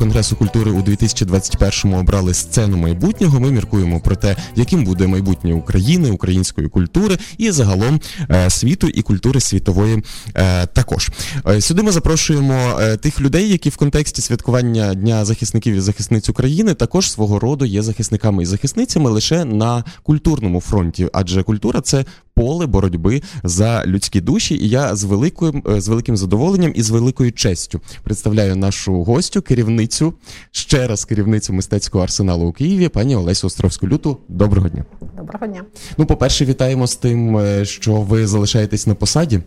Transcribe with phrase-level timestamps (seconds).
[0.00, 3.40] конгресу культури у 2021-му обрали сцену майбутнього.
[3.40, 8.00] Ми міркуємо про те, яким буде майбутнє України, української культури і загалом
[8.30, 10.02] е, світу і культури світової
[10.34, 11.10] е, також.
[11.48, 16.74] Е, сюди ми запрошуємо тих людей, які в контексті святкування Дня захисників і захисниць України
[16.74, 22.04] також свого роду є захисниками і захисницями лише на культурному фронті, адже культура це
[22.40, 24.54] поле боротьби за людські душі.
[24.54, 30.14] І я з великим з великим задоволенням і з великою честю представляю нашу гостю, керівницю
[30.50, 33.88] ще раз керівницю мистецького арсеналу у Києві, пані Олесю Островську.
[33.88, 34.16] Люту.
[34.28, 34.84] Доброго дня.
[35.16, 35.62] Доброго дня.
[35.98, 39.40] Ну, по перше, вітаємо з тим, е, що ви залишаєтесь на посаді.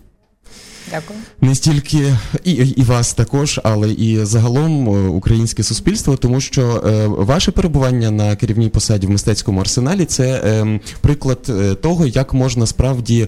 [0.94, 1.20] Дякую.
[1.42, 7.08] Не стільки і і вас також, але і загалом е, українське суспільство, тому що е,
[7.08, 12.66] ваше перебування на керівній посаді в мистецькому арсеналі це е, приклад е, того, як можна
[12.66, 13.28] справді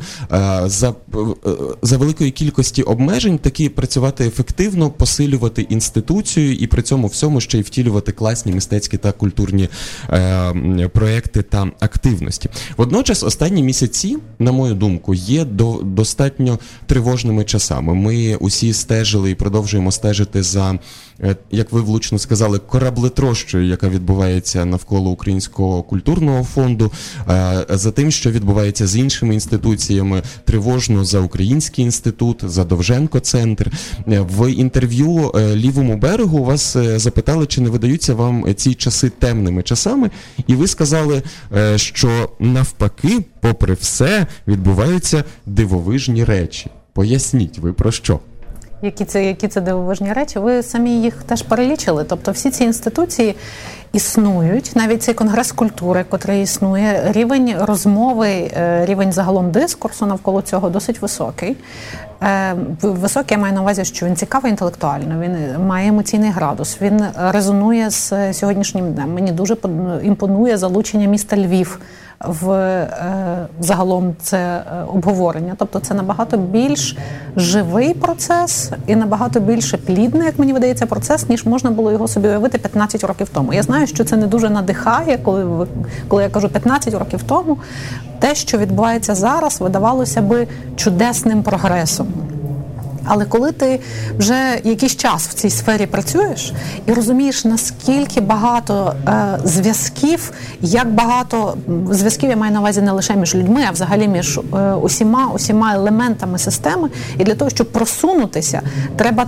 [0.65, 0.93] за
[1.81, 7.61] за великої кількості обмежень таки працювати ефективно, посилювати інституцію і при цьому всьому ще й
[7.61, 9.69] втілювати класні мистецькі та культурні
[10.94, 12.50] проекти та активності.
[12.77, 17.55] Водночас, останні місяці, на мою думку, є до достатньо тривожними часами.
[17.94, 20.80] Ми усі стежили і продовжуємо стежити за,
[21.22, 26.92] е, як ви влучно сказали, кораблетрощою, яка відбувається навколо Українського культурного фонду,
[27.30, 33.72] е, за тим, що відбувається з іншими інституціями, тривожно за Український інститут, за Довженко Центр.
[34.08, 40.09] Е, в інтерв'ю лівому берегу вас запитали, чи не видаються вам ці часи темними часами,
[40.47, 41.23] і ви сказали,
[41.75, 46.69] що навпаки, попри все, відбуваються дивовижні речі.
[46.95, 48.19] Поясніть, ви про що?
[48.81, 50.39] Які це які це дивовижні речі?
[50.39, 52.03] Ви самі їх теж перелічили.
[52.03, 53.35] Тобто, всі ці інституції
[53.93, 60.69] існують, навіть цей конгрес культури, котрий існує, рівень розмови, е, рівень загалом дискурсу навколо цього
[60.69, 61.57] досить високий.
[62.23, 67.05] Е, високий я маю на увазі, що він цікавий інтелектуально, він має емоційний градус, він
[67.17, 69.13] резонує з сьогоднішнім днем.
[69.13, 69.57] Мені дуже
[70.03, 71.79] імпонує залучення міста Львів
[72.19, 75.56] в е, загалом це е, обговорення.
[75.57, 76.97] Тобто це набагато більш
[77.35, 82.28] живий процес і набагато більше плідний, як мені видається, процес, ніж можна було його собі
[82.28, 83.53] уявити 15 років тому.
[83.53, 85.67] Я знаю, що це не дуже надихає, коли
[86.07, 87.57] коли я кажу 15 років тому.
[88.19, 92.07] Те, що відбувається зараз, видавалося би чудесним прогресом.
[93.05, 93.79] Але коли ти
[94.17, 96.53] вже якийсь час в цій сфері працюєш
[96.85, 101.57] і розумієш, наскільки багато е, зв'язків, як багато
[101.91, 105.75] зв'язків я маю на увазі не лише між людьми, а взагалі між е, усіма усіма
[105.75, 108.61] елементами системи, і для того, щоб просунутися,
[108.95, 109.25] треба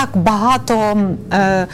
[0.00, 0.96] так багато
[1.32, 1.66] е,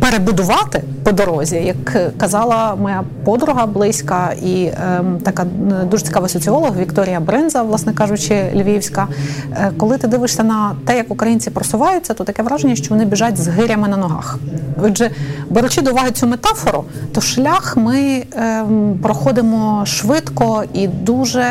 [0.00, 5.44] перебудувати по дорозі, як казала моя подруга близька і е, така
[5.90, 9.08] дуже цікава соціолог Вікторія Бринза, власне кажучи, львівська.
[9.52, 13.36] Е, коли ти дивишся на те, як українці просуваються, то таке враження, що вони біжать
[13.36, 14.38] з гирями на ногах.
[14.82, 15.10] Отже,
[15.50, 21.44] беручи до уваги цю метафору, то шлях ми ем, проходимо швидко і дуже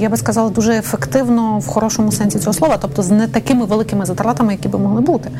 [0.00, 4.06] я би сказала, дуже ефективно в хорошому сенсі цього слова, тобто з не такими великими
[4.06, 5.30] затратами, які би могли бути.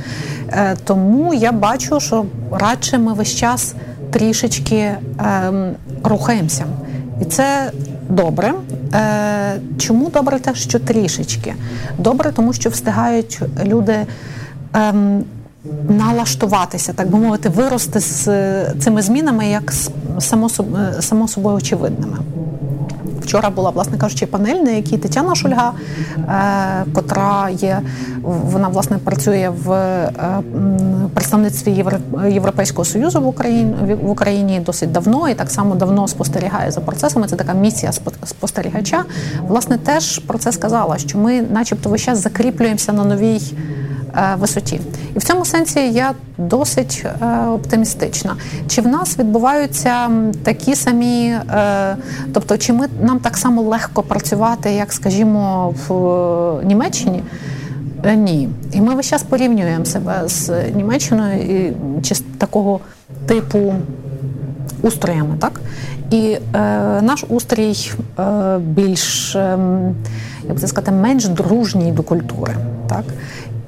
[0.49, 3.75] Е, тому я бачу, що радше ми весь час
[4.11, 5.71] трішечки ем,
[6.05, 6.65] рухаємося.
[7.21, 7.71] І це
[8.09, 8.55] добре.
[8.95, 11.55] Е, чому добре те, що трішечки?
[11.99, 13.97] Добре, тому що встигають люди.
[14.75, 15.25] Ем,
[15.89, 18.25] налаштуватися, так би мовити, вирости з
[18.75, 19.73] цими змінами як
[21.01, 22.17] само собою очевидними.
[23.23, 25.73] Вчора була, власне кажучи, панель, на якій Тетяна Шульга,
[26.17, 27.81] е, котра є,
[28.23, 30.11] вона власне працює в е,
[31.15, 31.85] представництві
[32.29, 37.27] Європейського союзу в Україні в Україні досить давно і так само давно спостерігає за процесами.
[37.27, 37.93] Це така місія
[38.25, 39.05] спостерігача.
[39.49, 43.41] Власне, теж про це сказала, що ми, начебто, весь час закріплюємося на новій.
[44.17, 44.81] Е, висоті.
[45.17, 48.37] І в цьому сенсі я досить е, оптимістична.
[48.69, 50.11] Чи в нас відбуваються
[50.43, 51.97] такі самі, е,
[52.35, 57.23] тобто, чи ми нам так само легко працювати, як, скажімо, в Німеччині?
[58.17, 58.49] Ні.
[58.73, 62.81] І ми весь час порівнюємо себе з Німеччиною і чи з такого
[63.27, 63.75] типу
[64.83, 65.61] устроями, так?
[66.11, 66.59] І е,
[67.03, 69.59] наш устрій е, більш, е,
[70.49, 72.55] як би сказати, менш дружній до культури.
[72.89, 73.05] Так?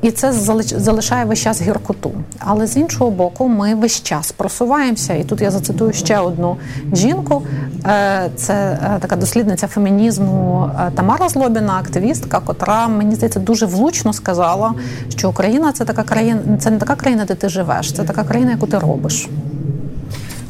[0.05, 2.11] І це залишає весь час гіркоту.
[2.39, 5.15] Але з іншого боку, ми весь час просуваємося.
[5.15, 6.57] І тут я зацитую ще одну
[6.93, 7.43] жінку.
[7.87, 14.13] Е, це е, така дослідниця фемінізму е, Тамара Злобіна, активістка, котра мені здається дуже влучно
[14.13, 14.75] сказала,
[15.09, 18.51] що Україна це така країна, це не така країна, де ти живеш, це така країна,
[18.51, 19.29] яку ти робиш.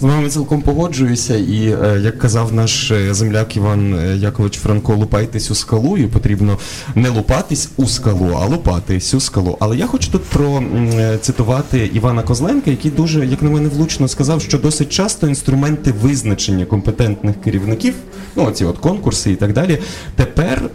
[0.04, 4.94] З вами цілком погоджуюся, і е, як казав наш е, земляк Іван е, Якович Франко,
[4.94, 6.58] лупайтесь у скалу, і потрібно
[6.94, 9.56] не лупатись у скалу, а лупатись у скалу.
[9.60, 14.58] Але я хочу тут процитувати Івана Козленка, який дуже, як на мене, влучно сказав, що
[14.58, 17.94] досить часто інструменти визначення компетентних керівників,
[18.36, 19.78] ну оці от конкурси і так далі,
[20.16, 20.70] тепер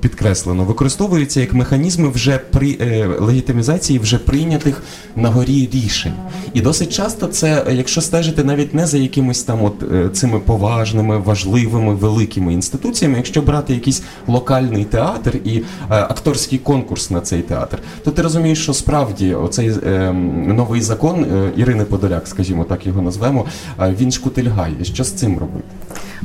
[0.00, 2.78] підкреслено використовуються як механізми вже при
[3.18, 4.82] легітимізації вже прийнятих
[5.16, 6.14] на горі рішень.
[6.54, 11.18] І досить часто це, якщо стежити навіть не за якимись там от е, цими поважними,
[11.18, 17.78] важливими, великими інституціями, якщо брати якийсь локальний театр і е, акторський конкурс на цей театр,
[18.04, 20.12] то ти розумієш, що справді оцей е,
[20.46, 21.26] новий закон
[21.56, 23.46] Ірини Подоляк, скажімо так, його назвемо,
[23.78, 24.84] він шкутильгає.
[24.84, 25.64] Що з цим робити?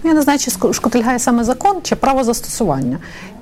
[0.04, 2.98] Ну, я не знаю, чи шкутильгає саме закон, чи право застосування.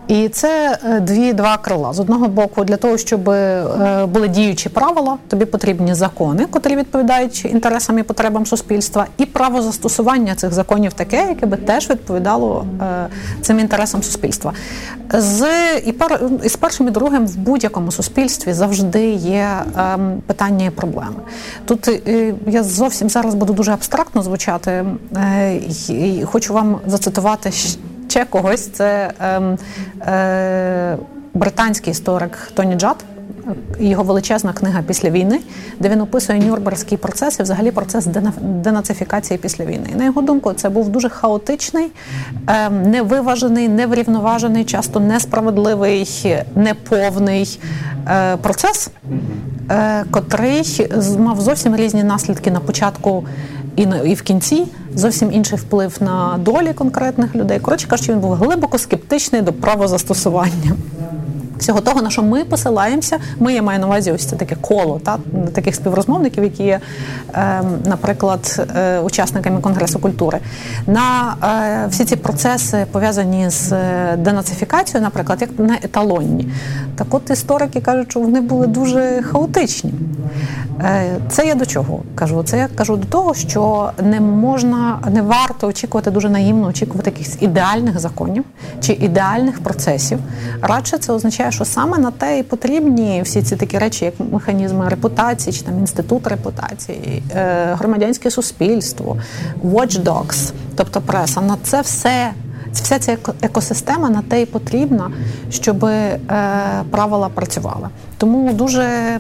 [0.07, 1.94] І це е, дві два крила.
[1.94, 7.46] З одного боку, для того, щоб е, були діючі правила, тобі потрібні закони, котрі відповідають
[7.46, 13.07] інтересам і потребам суспільства, і право застосування цих законів таке, яке би теж відповідало е,
[13.42, 14.54] цим інтересам суспільства.
[15.13, 15.48] З
[15.86, 20.69] і пер, і з першим і другим в будь-якому суспільстві завжди є ем, питання і
[20.69, 21.16] проблеми.
[21.66, 22.02] Тут
[22.48, 24.86] я зовсім зараз буду дуже абстрактно звучати,
[25.90, 27.52] і хочу вам зацитувати
[28.07, 28.68] ще когось.
[28.68, 29.42] Це е,
[30.12, 30.98] е,
[31.34, 33.06] британський історик Тоні Джад.
[33.80, 35.40] Його величезна книга після війни,
[35.80, 38.07] де він описує Нюрнберзький процес і взагалі процес
[38.42, 39.90] денацифікації після війни.
[39.92, 41.92] І На його думку, це був дуже хаотичний,
[42.48, 47.60] ем, невиважений, неврівноважений, часто несправедливий, неповний
[48.07, 48.90] е, процес,
[49.72, 50.88] е, котрий
[51.19, 53.25] мав зовсім різні наслідки на початку
[53.75, 57.60] і і в кінці зовсім інший вплив на долі конкретних людей.
[57.60, 60.75] Коротше кажучи, він був глибоко скептичний до правозастосування
[61.57, 63.18] всього того, на що ми посилаємося.
[63.40, 65.18] Ми я маю на увазі ось це таке коло та
[65.54, 66.80] таких співрозмовників, які є,
[67.34, 70.40] е, наприклад, е, учасниками Конгресу культури.
[70.88, 76.48] На е, всі ці процеси пов'язані з е, денацифікацією, наприклад, як на еталонні.
[76.96, 79.94] Так от історики кажуть, що вони були дуже хаотичні.
[81.30, 82.44] Це я до чого кажу?
[82.44, 87.38] Це я кажу до того, що не можна, не варто очікувати дуже наївно очікувати якихось
[87.42, 88.44] ідеальних законів
[88.81, 90.19] чи ідеальних процесів.
[90.62, 94.89] Радше це означає, що саме на те і потрібні всі ці такі речі, як механізми
[94.89, 99.18] репутації, чи там інститут репутації, е, громадянське суспільство,
[99.63, 101.42] watchdogs, тобто преса.
[101.42, 102.31] На це все.
[102.74, 105.12] Вся ця екосистема на те і потрібна,
[105.50, 106.19] щоб е,
[106.92, 107.89] правила працювали.
[108.18, 109.19] Тому дуже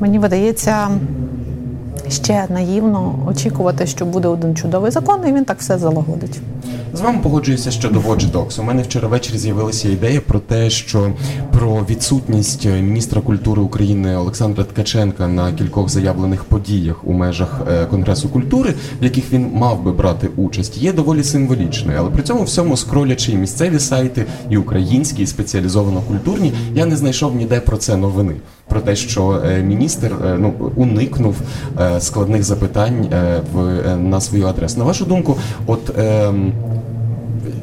[0.00, 0.88] мені видається
[2.08, 6.40] ще наївно очікувати, що буде один чудовий закон, і він так все залагодить.
[6.94, 8.60] З вами погоджуюся щодо Watch Dogs.
[8.60, 11.12] У мене вчора ввечері з'явилася ідея про те, що
[11.52, 18.28] про відсутність міністра культури України Олександра Ткаченка на кількох заявлених подіях у межах е, Конгресу
[18.28, 21.98] культури, в яких він мав би брати участь, є доволі символічною.
[21.98, 26.96] Але при цьому всьому скролячи і місцеві сайти, і українські, і спеціалізовано культурні, я не
[26.96, 28.34] знайшов ніде про це новини.
[28.72, 31.36] Про те, що е, міністр е, ну уникнув
[31.98, 33.08] складних запитань
[33.52, 34.78] в на свою адресу.
[34.78, 35.36] На вашу думку,
[35.66, 35.98] от.
[35.98, 36.52] Ем,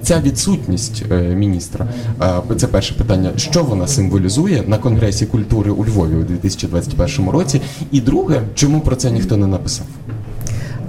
[0.01, 1.87] ця відсутність е, міністра
[2.21, 3.31] е, це перше питання.
[3.37, 7.61] Що вона символізує на конгресі культури у Львові у 2021 році?
[7.91, 9.85] І друге, чому про це ніхто не написав?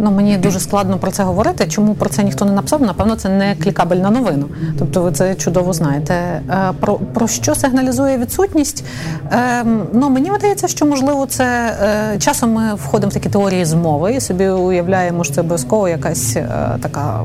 [0.03, 1.67] Ну мені дуже складно про це говорити.
[1.67, 2.83] Чому про це ніхто не написав?
[2.83, 4.45] Напевно, це не клікабельна новина.
[4.79, 6.15] Тобто, ви це чудово знаєте.
[6.15, 6.43] Е,
[6.81, 8.85] про про що сигналізує відсутність?
[9.31, 11.77] Ем, ну мені видається, що можливо це
[12.15, 16.37] е, часом ми входимо в такі теорії змови і собі уявляємо, що це обов'язково якась
[16.37, 16.49] е,
[16.83, 17.21] така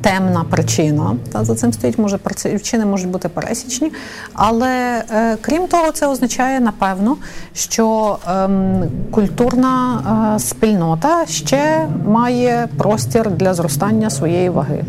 [0.00, 1.16] темна причина.
[1.32, 3.92] Та за цим стоїть, може причини можуть бути пересічні,
[4.32, 5.02] але
[5.40, 7.16] крім того, це означає напевно,
[7.54, 14.84] що ем, культурна спільнота ще має простір для зростання своєї ваги.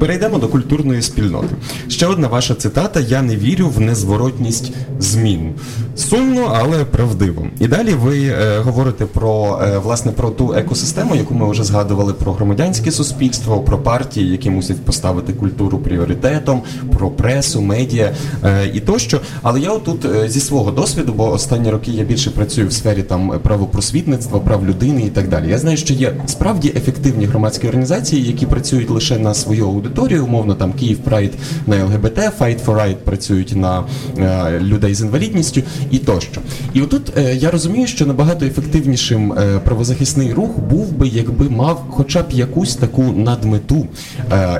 [0.00, 1.54] Перейдемо до культурної спільноти.
[1.88, 5.54] Ще одна ваша цитата: Я не вірю в незворотність змін.
[5.96, 7.46] Сумно, але правдиво.
[7.60, 12.14] І далі ви е, говорите про е, власне про ту екосистему, яку ми вже згадували
[12.14, 16.62] про громадянське суспільство, про партії, які мусять поставити культуру пріоритетом,
[16.96, 18.12] про пресу, медіа
[18.44, 19.20] е, і тощо.
[19.42, 23.02] Але я отут е, зі свого досвіду, бо останні роки я більше працюю в сфері
[23.02, 25.48] там правопросвітництва, прав людини і так далі.
[25.48, 30.54] Я знаю, що є справді ефективні громадські організації, які працюють лише на свою аудиторію, умовно
[30.54, 31.32] там Київ Прайд
[31.66, 33.84] на ЛГБТ, Fight for Right працюють на
[34.18, 36.40] е, людей з інвалідністю і тощо.
[36.74, 41.84] І отут е, я розумію, що набагато ефективнішим е, правозахисний рух був би, якби мав
[41.90, 43.86] хоча б якусь таку надмету.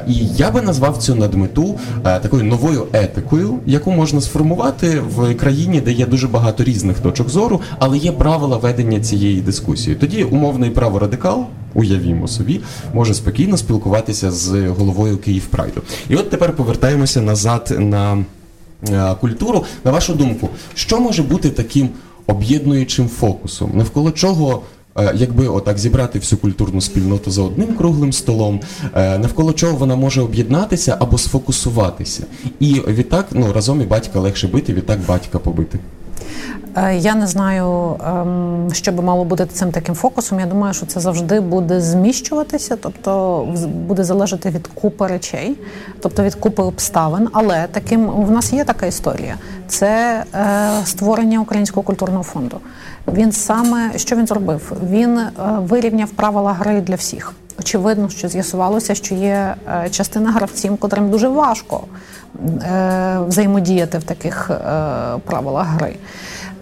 [0.08, 5.92] І я би назвав цю надмету такою новою етикою, яку можна сформувати в країні, де
[5.92, 9.96] є дуже багато різних точок зору, але є правила ведення цієї дискусії.
[9.96, 12.60] Тоді умовний праворадикал уявімо собі,
[12.94, 15.82] може спокійно спілкуватися з головою Київ Прайду.
[16.08, 18.24] І от тепер повертаємося назад на
[18.88, 19.64] е, культуру.
[19.84, 21.88] На вашу думку, що може бути таким
[22.26, 24.62] об'єднуючим фокусом, навколо чого?
[24.98, 28.60] Е, якби отак зібрати всю культурну спільноту за одним круглим столом,
[28.94, 32.24] е, навколо чого вона може об'єднатися або сфокусуватися,
[32.60, 35.78] і відтак ну разом і батька легше бити, відтак батька побити.
[36.76, 40.40] Е, я не знаю, ем, що би мало бути цим таким фокусом.
[40.40, 43.44] Я думаю, що це завжди буде зміщуватися, тобто
[43.86, 45.56] буде залежати від купи речей,
[46.00, 47.28] тобто від купи обставин.
[47.32, 49.34] Але таким в нас є така історія:
[49.68, 52.56] це е, створення українського культурного фонду.
[53.12, 54.72] Він саме що він зробив?
[54.90, 57.32] Він е, вирівняв правила гри для всіх.
[57.58, 59.54] Очевидно, що з'ясувалося, що є
[59.90, 61.80] частина гравців, котрим дуже важко
[63.26, 64.50] взаємодіяти в таких
[65.24, 65.94] правилах гри.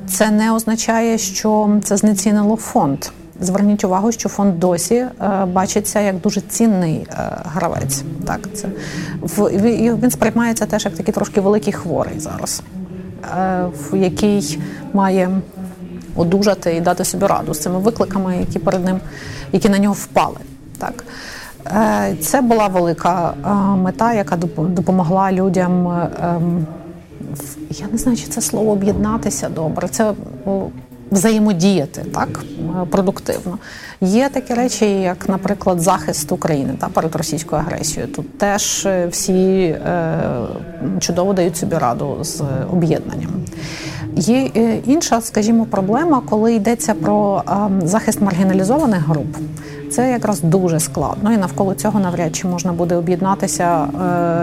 [0.09, 2.99] Це не означає, що це знецінило фонд.
[3.41, 5.11] Зверніть увагу, що фонд досі е,
[5.53, 8.03] бачиться як дуже цінний е, гравець.
[8.27, 8.69] Так, це
[9.21, 9.49] в
[9.99, 12.63] він сприймається теж як такий трошки великий хворий зараз,
[13.39, 14.59] е, в який
[14.93, 15.31] має
[16.17, 19.01] одужати і дати собі раду з цими викликами, які перед ним,
[19.53, 20.39] які на нього впали.
[20.79, 21.05] Так.
[21.77, 25.89] Е, це була велика е, мета, яка допомогла людям.
[26.23, 26.67] Ем,
[27.71, 29.89] я не знаю, чи це слово об'єднатися добре.
[29.89, 30.13] Це
[31.11, 32.45] взаємодіяти так
[32.91, 33.59] продуктивно.
[34.01, 38.13] Є такі речі, як, наприклад, захист України та перед російською агресією.
[38.13, 40.19] Тут теж е, всі е,
[41.01, 43.31] чудово дають собі раду з об'єднанням.
[44.17, 49.37] Є е, інша, скажімо, проблема, коли йдеться про е, захист маргіналізованих груп.
[49.99, 53.89] Це якраз дуже складно, і навколо цього навряд чи можна буде об'єднатися.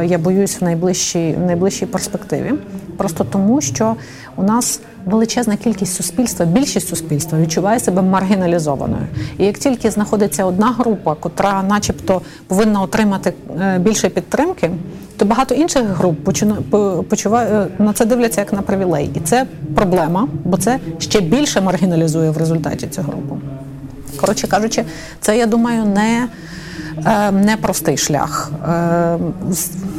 [0.02, 2.54] Е, я боюсь в найближчій в найближчій перспективі,
[2.98, 3.96] просто тому що
[4.36, 9.04] у нас величезна кількість суспільства, більшість суспільства відчуває себе маргіналізованою.
[9.38, 14.72] І як тільки знаходиться одна група, котра, начебто, повинна отримати е, більше підтримки,
[15.18, 16.24] то багато інших груп
[17.10, 19.46] почуває е, на це дивляться як на привілей, і це
[19.76, 23.38] проблема, бо це ще більше маргіналізує в результаті цю групу.
[24.26, 24.86] Коротше кажучи,
[25.22, 26.28] це я думаю не
[27.06, 28.52] е, непростий шлях.
[28.70, 29.18] Е,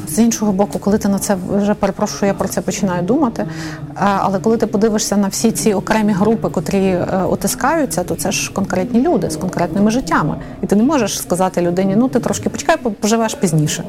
[0.08, 3.42] з іншого боку, коли ти на це вже перепрошую, я про це починаю думати.
[3.42, 3.46] Е,
[3.96, 6.98] але коли ти подивишся на всі ці окремі групи, котрі
[7.30, 10.36] отискаються, то це ж конкретні люди з конкретними життями.
[10.62, 13.84] І ти не можеш сказати людині, ну ти трошки почекай, поживеш пізніше.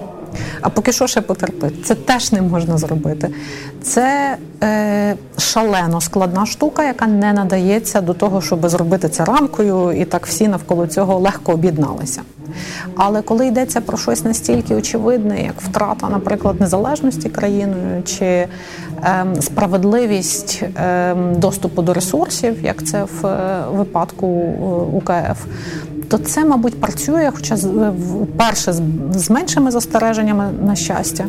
[0.62, 1.72] А поки що ще потерпи.
[1.84, 3.30] Це теж не можна зробити.
[3.82, 10.06] Це е, шалено складна штука, яка не надається до того, щоб зробити це рамкою, і
[10.06, 12.22] так всі навколо цього легко об'єдналися.
[12.96, 18.48] Але коли йдеться про щось настільки очевидне, як втрата, наприклад, незалежності країною чи е,
[19.40, 25.46] справедливість е, доступу до ресурсів, як це в е, випадку е, УКФ,
[26.10, 27.58] то це, мабуть, працює, хоча
[28.38, 28.74] перше
[29.16, 31.26] з меншими застереженнями на щастя,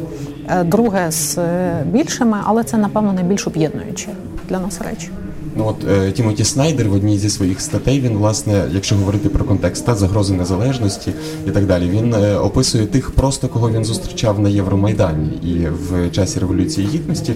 [0.49, 4.09] е, друге з е, більшими, але це напевно найбільш об'єднуючі
[4.49, 5.11] для нас речі.
[5.59, 9.45] Ну от е, Тімоті Снайдер в одній зі своїх статей він, власне, якщо говорити про
[9.45, 11.13] контекст та загрози незалежності
[11.47, 16.11] і так далі, він е, описує тих, просто кого він зустрічав на Євромайдані і в
[16.11, 17.33] часі революції гідності,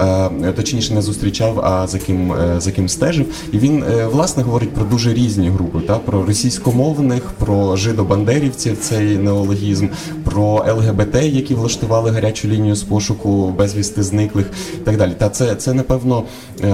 [0.00, 3.26] е, точніше не зустрічав, а за ким за ким стежив.
[3.52, 9.88] І він власне говорить про дуже різні групи, та про російськомовних, про жидобандерівців, цей неологізм,
[10.24, 15.12] про ЛГБТ, які влаштували гарячу лінію з пошуку безвісти зниклих і так далі.
[15.18, 16.22] Та це це напевно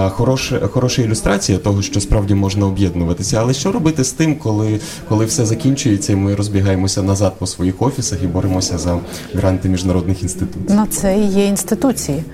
[0.09, 3.39] хороше хороше хороша ілюстрація того, що справді можна об'єднуватися.
[3.41, 7.83] Але що робити з тим, коли коли все закінчується, і ми розбігаємося назад по своїх
[7.83, 8.99] офісах і боремося за
[9.35, 10.75] гранти міжнародних інституцій?
[10.75, 12.25] На це і є інституції.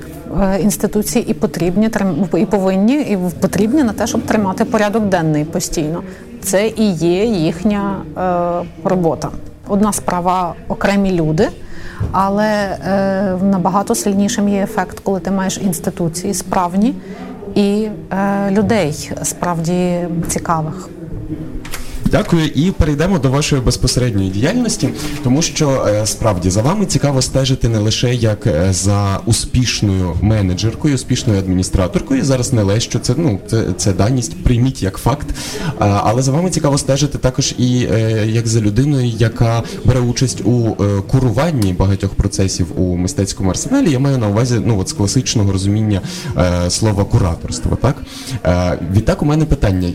[0.41, 1.91] Е, інституції і потрібні
[2.37, 6.03] і повинні, і потрібні на те, щоб тримати порядок денний постійно.
[6.43, 9.29] Це і є їхня е, робота.
[9.69, 11.49] Одна справа окремі люди.
[12.13, 16.95] Але е, набагато сильнішим є ефект, коли ти маєш інституції справні,
[17.55, 20.89] і е, людей справді цікавих.
[22.11, 24.89] Дякую, і перейдемо до вашої безпосередньої діяльності,
[25.25, 30.95] тому що е, справді за вами цікаво стежити не лише як е, за успішною менеджеркою,
[30.95, 32.25] успішною адміністраторкою.
[32.25, 35.27] Зараз не лише що це ну це це даність, прийміть як факт.
[35.79, 40.77] Але за вами цікаво стежити також і е, як за людиною, яка бере участь у
[41.09, 43.91] куруванні багатьох процесів у мистецькому арсеналі.
[43.91, 46.01] Я маю на увазі ну от з класичного розуміння
[46.69, 47.77] слова кураторство.
[47.77, 47.97] Так
[48.93, 49.89] відтак у мене питання: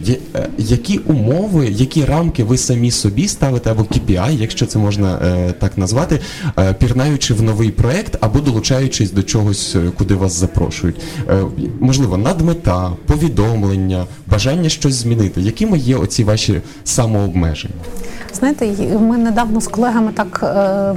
[0.58, 5.78] які умови, які рамки ви самі собі ставите або KPI, якщо це можна е, так
[5.78, 6.20] назвати,
[6.60, 10.96] е, пірнаючи в новий проект або долучаючись до чогось, е, куди вас запрошують.
[11.30, 11.44] Е,
[11.80, 15.42] можливо, надмета, повідомлення, бажання щось змінити.
[15.42, 17.76] Якими є оці ваші самообмеження?
[18.34, 18.68] Знаєте,
[19.00, 20.96] ми недавно з колегами так е,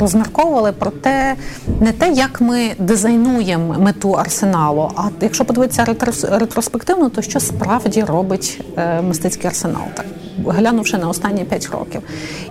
[0.00, 1.36] розмірковували про те,
[1.80, 5.84] не те, як ми дизайнуємо мету арсеналу, а якщо подивитися
[6.22, 10.06] ретроспективно, то що справді робить е, мистецький арсенал, так
[10.46, 12.02] глянувши на останні п'ять років.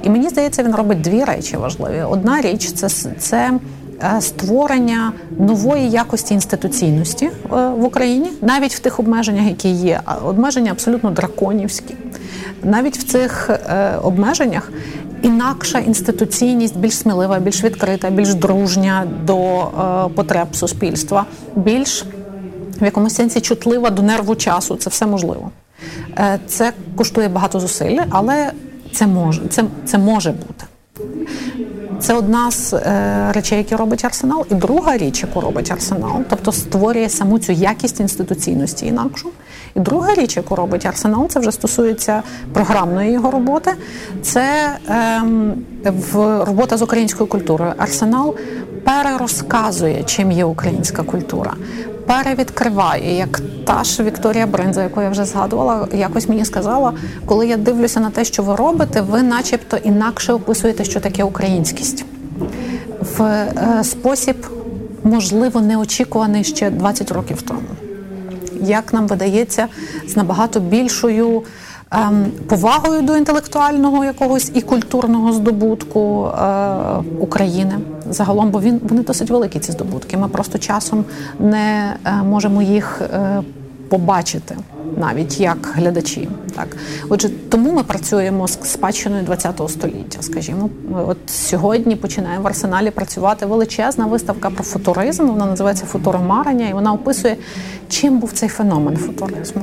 [0.03, 2.01] І мені здається, він робить дві речі важливі.
[2.01, 3.59] Одна річ це це.
[4.03, 7.31] Е, створення нової якості інституційності е,
[7.69, 11.95] в Україні, навіть в тих обмеженнях, які є, обмеження абсолютно драконівські.
[12.63, 14.71] Навіть в цих е, обмеженнях
[15.21, 19.67] інакша інституційність, більш смілива, більш відкрита, більш дружня до
[20.15, 22.05] потреб суспільства, більш
[22.81, 24.75] в якомусь сенсі чутлива до нерву часу.
[24.75, 25.51] Це все можливо.
[26.47, 28.51] Це коштує багато зусиль, але
[28.93, 30.65] це може, це, це може бути.
[31.99, 36.51] Це одна з е, речей, які робить арсенал, і друга річ, яку робить арсенал, тобто
[36.51, 39.29] створює саму цю якість інституційності інакшу.
[39.75, 43.71] І друга річ, яку робить арсенал, це вже стосується програмної його роботи.
[44.21, 45.21] Це е,
[45.83, 47.73] в робота з українською культурою.
[47.77, 48.35] Арсенал
[48.83, 51.53] перерозказує, чим є українська культура
[52.09, 56.93] перевідкриває, як та ж Вікторія Бринза, яку я вже згадувала, якось мені сказала,
[57.25, 62.05] коли я дивлюся на те, що ви робите, ви, начебто, інакше описуєте, що таке українськість
[63.17, 64.35] в е, спосіб,
[65.03, 67.61] можливо, неочікуваний ще 20 років тому.
[68.61, 69.67] Як нам видається,
[70.07, 71.43] з набагато більшою
[72.47, 76.77] повагою до інтелектуального якогось і культурного здобутку е,
[77.19, 77.73] України
[78.09, 80.17] загалом, бо він вони досить великі ці здобутки.
[80.17, 81.05] Ми просто часом
[81.39, 83.41] не е, можемо їх е,
[83.89, 84.57] побачити
[84.97, 86.29] навіть як глядачі.
[86.55, 86.77] Так,
[87.09, 90.21] отже, тому ми працюємо з спадщиною ХХ століття.
[90.21, 90.69] Скажімо,
[91.07, 95.27] от сьогодні починає в арсеналі працювати величезна виставка про футуризм.
[95.27, 97.37] Вона називається Футуромарення, і вона описує,
[97.89, 99.61] чим був цей феномен футуризму,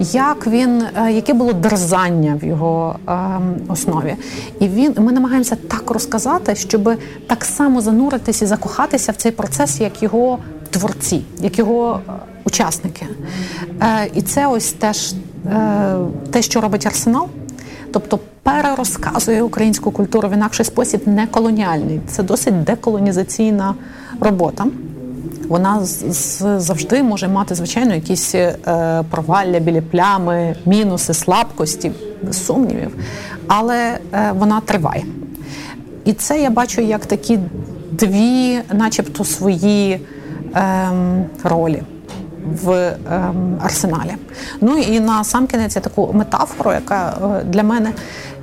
[0.00, 3.12] як він, е, яке було дерзання в його е,
[3.68, 4.16] основі.
[4.60, 6.90] І він ми намагаємося так розказати, щоб
[7.26, 10.38] так само зануритись і закохатися в цей процес, як його
[10.70, 12.00] творці, як його
[12.46, 13.06] учасники.
[13.82, 15.96] Е, І це ось теж е,
[16.30, 17.28] те, що робить арсенал.
[17.92, 22.00] Тобто перерозказує українську культуру в інакший спосіб не колоніальний.
[22.06, 23.74] Це досить деколонізаційна
[24.20, 24.66] робота.
[25.48, 25.80] Вона
[26.58, 28.56] завжди може мати, звичайно, якісь е,
[29.10, 31.92] провалля, білі плями, мінуси, слабкості,
[32.32, 32.96] сумнівів,
[33.46, 33.98] але
[34.34, 35.04] вона триває.
[36.04, 37.38] І це я бачу як такі
[37.92, 40.00] дві, начебто, свої
[40.54, 41.82] ем, ролі
[42.62, 44.14] в ем, арсеналі.
[44.60, 47.92] Ну і на сам кінець я таку метафору, яка е, для мене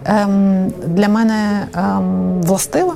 [0.06, 2.94] ем, для мене ем, властива.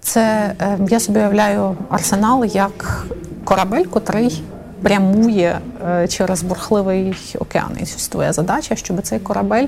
[0.00, 0.54] Це
[0.88, 3.06] я собі уявляю арсенал як
[3.44, 4.42] корабель, котрий
[4.82, 7.70] прямує е, через бурхливий океан.
[7.80, 9.66] І твоя задача, щоб цей корабель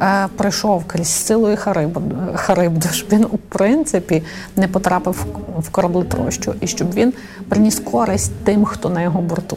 [0.00, 2.02] е, пройшов крізь силу Харибду,
[2.34, 4.22] Харибду, щоб він у принципі
[4.56, 5.26] не потрапив
[5.58, 7.12] в кораблетрощу, і щоб він
[7.48, 9.56] приніс користь тим, хто на його борту.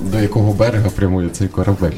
[0.00, 1.92] До якого берега прямує цей корабель?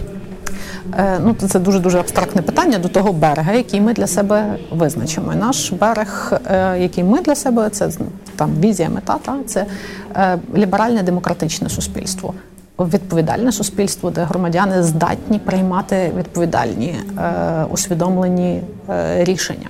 [0.98, 5.34] Е, ну, Це дуже дуже абстрактне питання до того берега, який ми для себе визначимо.
[5.34, 6.40] Наш берег,
[6.78, 7.90] який ми для себе, це
[8.36, 9.66] там візія мета, та це
[10.16, 12.34] е, ліберальне демократичне суспільство.
[12.84, 19.68] Відповідальне суспільство, де громадяни здатні приймати відповідальні е, усвідомлені е, рішення.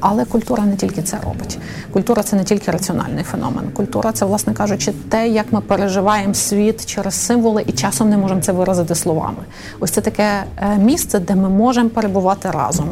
[0.00, 1.58] Але культура не тільки це робить.
[1.92, 3.70] Культура це не тільки раціональний феномен.
[3.72, 8.40] Культура це, власне кажучи, те, як ми переживаємо світ через символи і часом не можемо
[8.40, 9.42] це виразити словами.
[9.80, 12.88] Ось це таке е, місце, де ми можемо перебувати разом,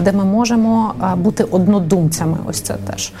[0.00, 2.38] де ми можемо е, бути однодумцями.
[2.46, 3.12] Ось це теж.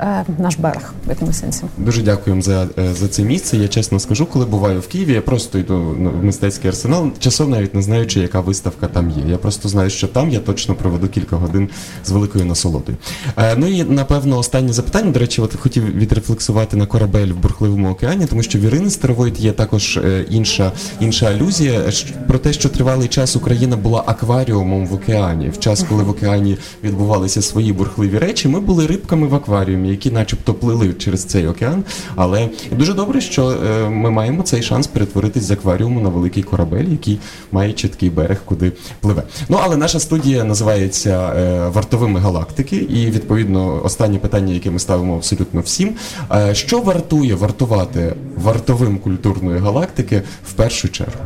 [0.00, 1.64] Е, наш берег в якомусь сенсі.
[1.78, 3.56] Дуже дякуємо за е, за це місце.
[3.56, 7.74] Я чесно скажу, коли буваю в Києві, я просто йду в мистецький арсенал, часом навіть
[7.74, 9.22] не знаючи, яка виставка там є.
[9.30, 11.68] Я просто знаю, що там я точно проведу кілька годин
[12.04, 12.98] з великою насолодою.
[13.36, 15.12] Е, ну і напевно останнє запитання.
[15.12, 19.34] До речі, от хотів відрефлексувати на корабель в бурхливому океані, тому що в Ірини Старової
[19.38, 21.92] є також інша інша алюзія
[22.28, 25.48] про те, що тривалий час Україна була акваріумом в океані.
[25.48, 30.10] В час, коли в океані відбувалися свої бурхливі речі, ми були рибками в акваріумі які,
[30.10, 31.84] начебто, плили через цей океан.
[32.16, 36.84] Але дуже добре, що е, ми маємо цей шанс перетворитись з акваріуму на великий корабель,
[36.84, 37.18] який
[37.52, 39.22] має чіткий берег, куди пливе.
[39.48, 45.16] Ну але наша студія називається е, Вартовими галактики, і відповідно останнє питання, яке ми ставимо
[45.16, 45.94] абсолютно всім.
[46.32, 51.20] Е, що вартує вартувати вартовим культурної галактики в першу чергу?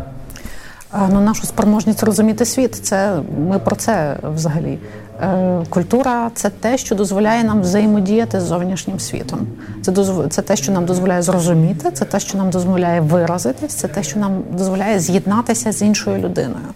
[1.10, 4.78] Ну, нашу спроможність розуміти світ, це ми про це взагалі.
[5.22, 9.46] Е, культура це те, що дозволяє нам взаємодіяти з зовнішнім світом.
[9.82, 10.28] Це дозв...
[10.28, 14.18] це те, що нам дозволяє зрозуміти, це те, що нам дозволяє виразитись, це те, що
[14.18, 16.66] нам дозволяє з'єднатися з іншою людиною.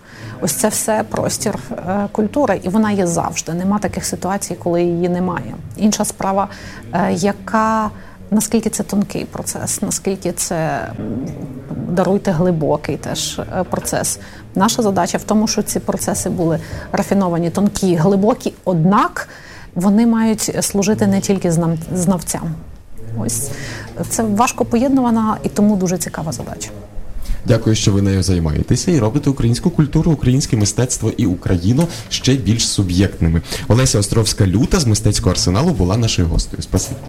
[0.41, 3.55] Ось це все простір е, культури, і вона є завжди.
[3.55, 5.55] Нема таких ситуацій, коли її немає.
[5.77, 6.49] Інша справа,
[6.93, 7.91] е, яка
[8.31, 10.89] наскільки це тонкий процес, наскільки це
[11.89, 14.19] даруйте глибокий теж е, процес.
[14.55, 16.59] Наша задача в тому, що ці процеси були
[16.93, 19.29] рафіновані, тонкі, глибокі, однак
[19.75, 21.53] вони мають служити не тільки
[21.95, 22.55] знавцям.
[23.19, 23.51] Ось
[24.09, 26.71] це важко поєднувана і тому дуже цікава задача.
[27.47, 32.69] Дякую, що ви нею займаєтеся і робите українську культуру, українське мистецтво і Україну ще більш
[32.69, 33.43] суб'єктними.
[33.69, 36.63] Олеся Островська люта з мистецького арсеналу була нашою гостею.
[36.63, 36.97] Спасибі.